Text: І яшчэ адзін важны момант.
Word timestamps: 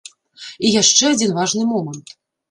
І 0.67 0.69
яшчэ 0.81 1.11
адзін 1.15 1.35
важны 1.39 1.65
момант. 1.75 2.15